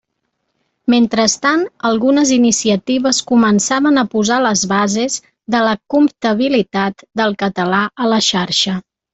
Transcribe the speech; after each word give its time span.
Mentrestant 0.91 1.65
algunes 1.89 2.31
iniciatives 2.37 3.19
començaven 3.33 4.01
a 4.03 4.05
posar 4.15 4.39
les 4.47 4.65
bases 4.73 5.19
de 5.57 5.63
la 5.69 5.77
«comptabilitat» 5.95 7.09
del 7.23 7.39
català 7.45 7.87
a 8.07 8.13
la 8.15 8.23
xarxa. 8.31 8.79